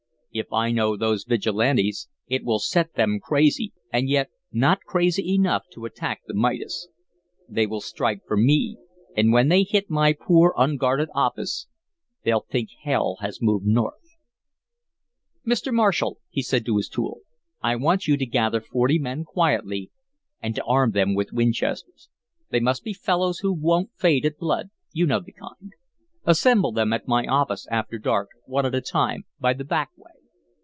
[0.33, 5.65] If I know those Vigilantes, it will set them crazy, and yet not crazy enough
[5.73, 6.87] to attack the Midas.
[7.49, 8.77] They will strike for me,
[9.17, 11.67] and when they hit my poor, unguarded office,
[12.23, 14.15] they'll think hell has moved North."
[15.45, 15.73] "Mr.
[15.73, 17.19] Marshal," said he to his tool,
[17.61, 19.91] "I want you to gather forty men quietly
[20.41, 22.07] and to arm them with Winchesters.
[22.51, 25.73] They must be fellows who won't faint at blood you know the kind.
[26.23, 30.11] Assemble them at my office after dark, one at a time, by the back way.